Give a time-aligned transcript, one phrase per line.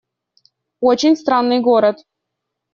[0.79, 2.03] Очень странный город.